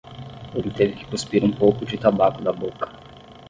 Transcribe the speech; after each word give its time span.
Ele 0.55 0.71
teve 0.71 0.95
que 0.95 1.05
cuspir 1.05 1.43
um 1.43 1.51
pouco 1.51 1.85
de 1.85 1.95
tabaco 1.95 2.41
da 2.41 2.51
boca. 2.51 2.89